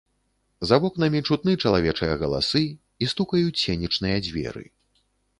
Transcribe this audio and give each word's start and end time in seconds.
За 0.69 0.77
вокнамі 0.83 1.19
чутны 1.27 1.53
чалавечыя 1.67 2.15
галасы, 2.21 2.61
і 3.03 3.09
стукаюць 3.11 3.61
сенечныя 3.65 4.17
дзверы. 4.29 4.65